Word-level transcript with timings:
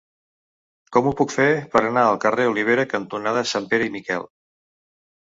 Com 0.97 1.09
ho 1.09 1.13
puc 1.19 1.35
fer 1.35 1.47
per 1.77 1.83
anar 1.91 2.07
al 2.07 2.19
carrer 2.25 2.49
Olivera 2.55 2.89
cantonada 2.97 3.47
Sanpere 3.55 3.91
i 3.93 3.97
Miquel? 4.01 4.31